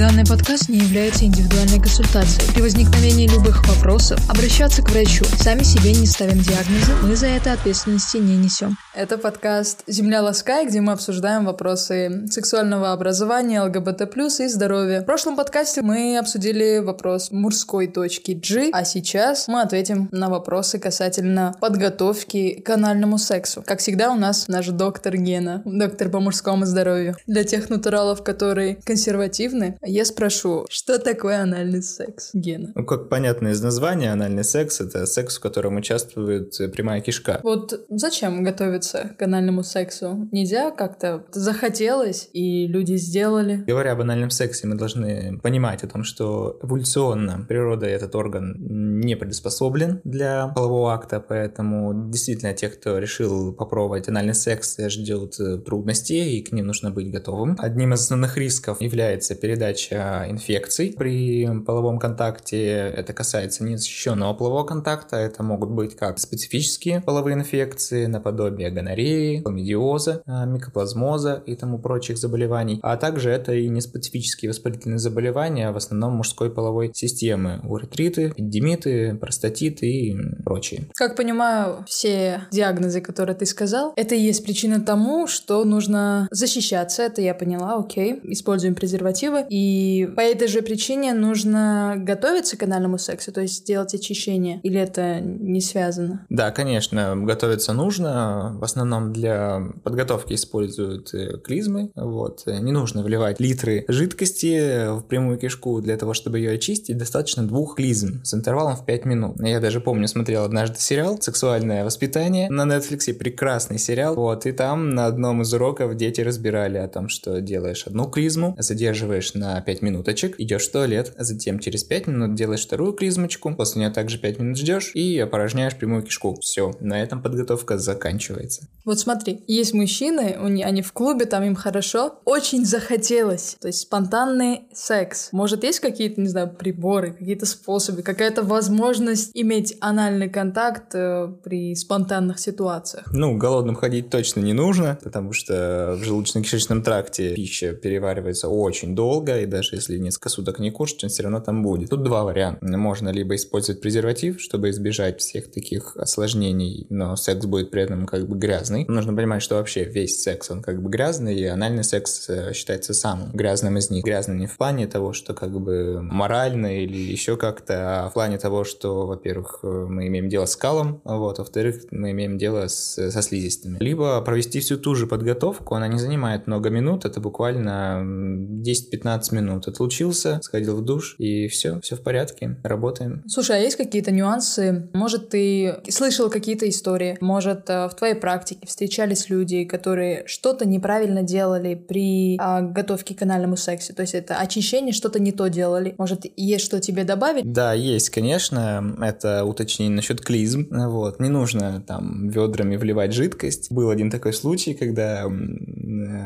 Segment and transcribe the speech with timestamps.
[0.00, 2.50] Данный подкаст не является индивидуальной консультацией.
[2.54, 5.26] При возникновении любых вопросов обращаться к врачу.
[5.38, 8.78] Сами себе не ставим диагнозы, мы за это ответственности не несем.
[9.00, 14.02] Это подкаст «Земля ласкай», где мы обсуждаем вопросы сексуального образования, ЛГБТ+,
[14.40, 15.00] и здоровья.
[15.00, 20.78] В прошлом подкасте мы обсудили вопрос мужской точки G, а сейчас мы ответим на вопросы
[20.78, 23.64] касательно подготовки к анальному сексу.
[23.66, 27.16] Как всегда, у нас наш доктор Гена, доктор по мужскому здоровью.
[27.26, 32.72] Для тех натуралов, которые консервативны, я спрошу, что такое анальный секс, Гена?
[32.74, 37.40] Ну, как понятно из названия, анальный секс— это секс, в котором участвует прямая кишка.
[37.42, 40.28] Вот зачем готовиться к анальному сексу?
[40.32, 43.64] Нельзя как-то захотелось, и люди сделали?
[43.66, 49.16] Говоря об анальном сексе, мы должны понимать о том, что эволюционно природа этот орган не
[49.16, 56.42] приспособлен для полового акта, поэтому действительно те, кто решил попробовать анальный секс, ждет трудностей, и
[56.42, 57.56] к ним нужно быть готовым.
[57.58, 62.92] Одним из основных рисков является передача инфекций при половом контакте.
[62.96, 65.16] Это касается незащищенного полового контакта.
[65.16, 72.18] Это могут быть как специфические половые инфекции, наподобие гонореи, хламидиоза, а, микоплазмоза и тому прочих
[72.18, 72.80] заболеваний.
[72.82, 77.60] А также это и неспецифические воспалительные заболевания, в основном мужской половой системы.
[77.64, 80.88] Уретриты, эпидемиты, простатиты и прочие.
[80.94, 87.02] Как понимаю, все диагнозы, которые ты сказал, это и есть причина тому, что нужно защищаться.
[87.02, 88.20] Это я поняла, окей.
[88.24, 89.44] Используем презервативы.
[89.48, 94.60] И по этой же причине нужно готовиться к анальному сексу, то есть делать очищение.
[94.62, 96.26] Или это не связано?
[96.28, 98.58] Да, конечно, готовиться нужно.
[98.60, 101.90] В основном для подготовки используют э, клизмы.
[101.94, 102.42] Вот.
[102.46, 106.98] Не нужно вливать литры жидкости в прямую кишку для того, чтобы ее очистить.
[106.98, 109.40] Достаточно двух клизм с интервалом в 5 минут.
[109.40, 113.14] Я даже помню, смотрел однажды сериал «Сексуальное воспитание» на Netflix.
[113.14, 114.14] Прекрасный сериал.
[114.14, 114.44] Вот.
[114.44, 119.32] И там на одном из уроков дети разбирали о том, что делаешь одну клизму, задерживаешь
[119.32, 123.80] на 5 минуточек, идешь в туалет, а затем через 5 минут делаешь вторую клизмочку, после
[123.80, 126.38] нее также 5 минут ждешь и опорожняешь прямую кишку.
[126.40, 128.49] Все, на этом подготовка заканчивается.
[128.84, 134.62] Вот смотри, есть мужчины, они в клубе, там им хорошо, очень захотелось, то есть спонтанный
[134.72, 135.28] секс.
[135.32, 141.74] Может, есть какие-то, не знаю, приборы, какие-то способы, какая-то возможность иметь анальный контакт э, при
[141.74, 143.06] спонтанных ситуациях?
[143.12, 149.40] Ну, голодным ходить точно не нужно, потому что в желудочно-кишечном тракте пища переваривается очень долго,
[149.40, 151.90] и даже если несколько суток не кушать, он все равно там будет.
[151.90, 152.66] Тут два варианта.
[152.66, 158.26] Можно либо использовать презерватив, чтобы избежать всех таких осложнений, но секс будет при этом как
[158.26, 158.84] бы грязный.
[158.88, 162.94] Нужно понимать, что вообще весь секс, он как бы грязный, и анальный секс э, считается
[162.94, 164.04] самым грязным из них.
[164.04, 168.38] Грязный не в плане того, что как бы морально или еще как-то, а в плане
[168.38, 173.10] того, что, во-первых, э, мы имеем дело с калом, вот, во-вторых, мы имеем дело с,
[173.10, 173.78] со слизистыми.
[173.80, 179.68] Либо провести всю ту же подготовку, она не занимает много минут, это буквально 10-15 минут.
[179.68, 183.22] Отлучился, сходил в душ, и все, все в порядке, работаем.
[183.28, 184.88] Слушай, а есть какие-то нюансы?
[184.94, 187.18] Может, ты слышал какие-то истории?
[187.20, 188.29] Может, э, в твоей практике
[188.66, 193.94] встречались люди, которые что-то неправильно делали при а, готовке к анальному сексу?
[193.94, 195.94] То есть это очищение, что-то не то делали?
[195.98, 197.50] Может, есть что тебе добавить?
[197.50, 198.96] Да, есть, конечно.
[199.00, 200.66] Это уточнение насчет клизм.
[200.70, 201.20] Вот.
[201.20, 203.70] Не нужно там ведрами вливать жидкость.
[203.70, 205.24] Был один такой случай, когда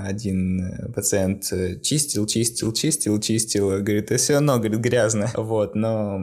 [0.05, 1.45] один пациент
[1.83, 5.31] чистил, чистил, чистил, чистил, говорит, все равно, говорит, грязно.
[5.35, 6.21] Вот, но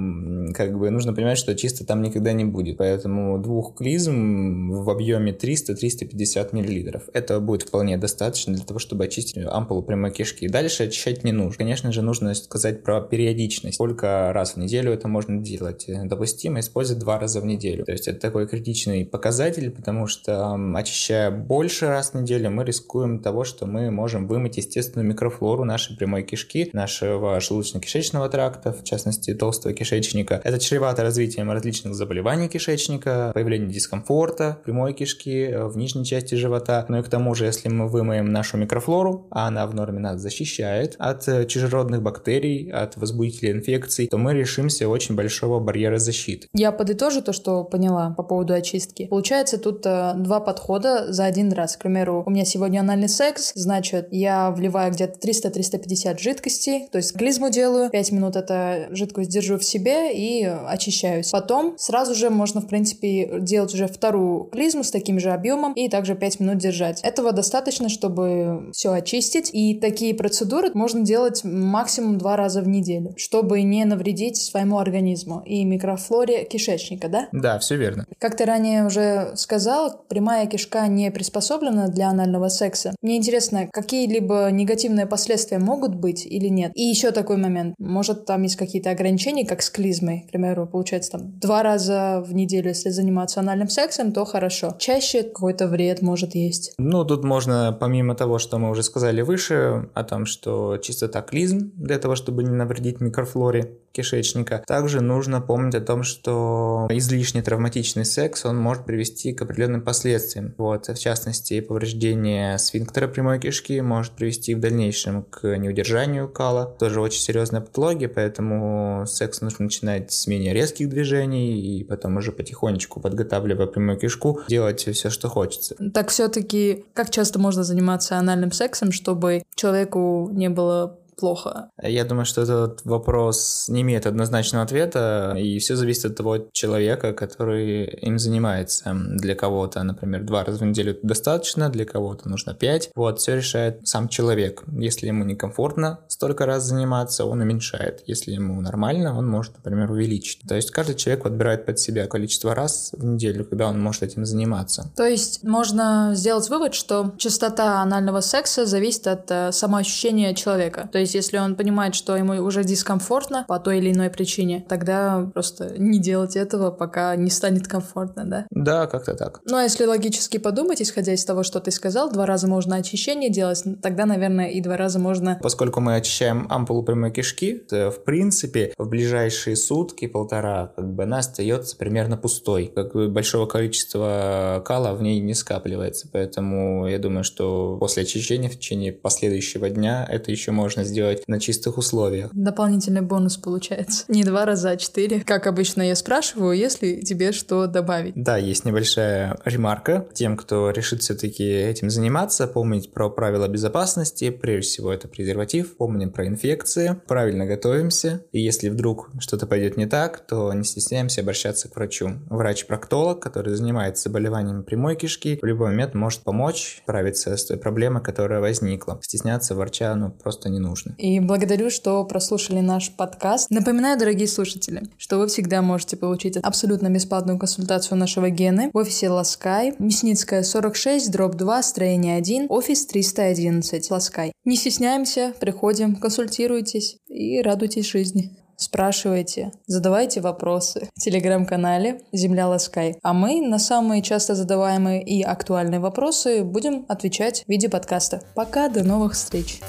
[0.53, 2.77] как бы нужно понимать, что чисто там никогда не будет.
[2.77, 5.33] Поэтому двух клизм в объеме
[5.73, 7.03] 300-350 миллилитров.
[7.13, 10.47] Это будет вполне достаточно для того, чтобы очистить ампулу прямой кишки.
[10.47, 11.57] Дальше очищать не нужно.
[11.57, 13.75] Конечно же, нужно сказать про периодичность.
[13.75, 15.85] Сколько раз в неделю это можно делать?
[15.87, 17.85] Допустимо использовать два раза в неделю.
[17.85, 23.19] То есть это такой критичный показатель, потому что очищая больше раз в неделю, мы рискуем
[23.19, 29.33] того, что мы можем вымыть естественную микрофлору нашей прямой кишки, нашего желудочно-кишечного тракта, в частности
[29.33, 30.41] толстого кишечника.
[30.43, 36.85] Это чревато развитием различных заболеваний кишечника, появлением дискомфорта прямой кишки э, в нижней части живота.
[36.89, 40.19] Ну и к тому же, если мы вымоем нашу микрофлору, а она в норме нас
[40.21, 46.47] защищает от э, чужеродных бактерий, от возбудителей инфекций, то мы решимся очень большого барьера защиты.
[46.53, 49.07] Я подытожу то, что поняла по поводу очистки.
[49.07, 51.77] Получается, тут э, два подхода за один раз.
[51.77, 57.13] К примеру, у меня сегодня анальный секс, значит, я вливаю где-то 300-350 жидкостей, то есть
[57.17, 61.31] клизму делаю, 5 минут это жидкость держу в себе и очищаюсь.
[61.31, 65.73] Потом сразу же можно, в принципе, делать уже вторую клизму с таким же объемом, объемом
[65.73, 67.01] и также 5 минут держать.
[67.01, 69.49] Этого достаточно, чтобы все очистить.
[69.53, 75.41] И такие процедуры можно делать максимум два раза в неделю, чтобы не навредить своему организму
[75.45, 77.27] и микрофлоре кишечника, да?
[77.31, 78.05] Да, все верно.
[78.19, 82.93] Как ты ранее уже сказал, прямая кишка не приспособлена для анального секса.
[83.01, 86.71] Мне интересно, какие-либо негативные последствия могут быть или нет?
[86.75, 87.75] И еще такой момент.
[87.77, 92.33] Может, там есть какие-то ограничения, как с клизмой, к примеру, получается там два раза в
[92.33, 94.75] неделю, если заниматься анальным сексом, то хорошо.
[94.79, 96.73] Чаще какой-то вред может есть.
[96.77, 101.71] Ну, тут можно, помимо того, что мы уже сказали выше, о том, что чистота клизм
[101.75, 108.05] для того, чтобы не навредить микрофлоре кишечника, также нужно помнить о том, что излишне травматичный
[108.05, 110.53] секс, он может привести к определенным последствиям.
[110.57, 116.75] Вот, в частности, повреждение сфинктера прямой кишки может привести в дальнейшем к неудержанию кала.
[116.79, 122.31] Тоже очень серьезная патология, поэтому секс нужно начинать с менее резких движений и потом уже
[122.31, 125.75] потихонечку, подготавливая прямую кишку, делать все, что хочется.
[125.93, 131.69] Так все-таки, как часто можно заниматься анальным сексом, чтобы человеку не было плохо?
[131.81, 137.13] Я думаю, что этот вопрос не имеет однозначного ответа, и все зависит от того человека,
[137.13, 138.93] который им занимается.
[138.93, 142.89] Для кого-то, например, два раза в неделю достаточно, для кого-то нужно пять.
[142.95, 144.63] Вот, все решает сам человек.
[144.73, 148.03] Если ему некомфортно столько раз заниматься, он уменьшает.
[148.07, 150.41] Если ему нормально, он может, например, увеличить.
[150.47, 154.25] То есть каждый человек подбирает под себя количество раз в неделю, когда он может этим
[154.25, 154.91] заниматься.
[154.95, 160.89] То есть можно сделать вывод, что частота анального секса зависит от э, самоощущения человека.
[160.91, 164.65] То есть есть если он понимает, что ему уже дискомфортно по той или иной причине,
[164.67, 168.47] тогда просто не делать этого, пока не станет комфортно, да?
[168.49, 169.39] Да, как-то так.
[169.45, 173.29] Ну а если логически подумать, исходя из того, что ты сказал, два раза можно очищение
[173.29, 175.39] делать, тогда, наверное, и два раза можно...
[175.41, 181.03] Поскольку мы очищаем ампулу прямой кишки, то, в принципе, в ближайшие сутки, полтора, как бы
[181.03, 182.71] она остается примерно пустой.
[182.75, 188.49] Как бы большого количества кала в ней не скапливается, поэтому я думаю, что после очищения
[188.49, 192.29] в течение последующего дня это еще можно сделать сделать на чистых условиях.
[192.31, 194.05] Дополнительный бонус получается.
[194.07, 195.21] Не два раза, а четыре.
[195.21, 198.13] Как обычно я спрашиваю, если тебе что добавить.
[198.15, 200.07] Да, есть небольшая ремарка.
[200.13, 204.29] Тем, кто решит все-таки этим заниматься, помнить про правила безопасности.
[204.29, 205.75] Прежде всего, это презерватив.
[205.75, 206.97] Помним про инфекции.
[207.07, 208.23] Правильно готовимся.
[208.31, 212.11] И если вдруг что-то пойдет не так, то не стесняемся обращаться к врачу.
[212.29, 218.03] Врач-проктолог, который занимается заболеваниями прямой кишки, в любой момент может помочь справиться с той проблемой,
[218.03, 218.99] которая возникла.
[219.01, 223.49] Стесняться врача ну, просто не нужно И благодарю, что прослушали наш подкаст.
[223.49, 229.09] Напоминаю, дорогие слушатели, что вы всегда можете получить абсолютно бесплатную консультацию нашего Гены в офисе
[229.09, 234.31] Ласкай, Мясницкая 46, дробь 2, строение 1, офис 311, Ласкай.
[234.45, 242.95] Не стесняемся, приходим, консультируйтесь и радуйтесь жизни спрашивайте, задавайте вопросы в телеграм-канале «Земля Ласкай».
[243.01, 248.21] А мы на самые часто задаваемые и актуальные вопросы будем отвечать в виде подкаста.
[248.35, 249.61] Пока, до новых встреч!